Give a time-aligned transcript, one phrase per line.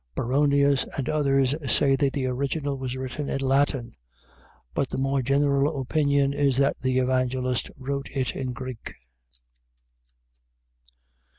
[0.15, 3.93] Baronius and others say that the original was written in Latin:
[4.73, 8.95] but the more general opinion is that the Evangelist wrote it in Greek.